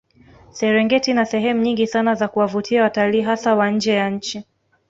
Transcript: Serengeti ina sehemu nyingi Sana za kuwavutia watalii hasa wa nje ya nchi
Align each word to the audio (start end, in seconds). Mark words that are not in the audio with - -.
Serengeti 0.51 1.11
ina 1.11 1.25
sehemu 1.25 1.61
nyingi 1.61 1.87
Sana 1.87 2.15
za 2.15 2.27
kuwavutia 2.27 2.83
watalii 2.83 3.21
hasa 3.21 3.55
wa 3.55 3.69
nje 3.71 3.91
ya 3.93 4.09
nchi 4.09 4.43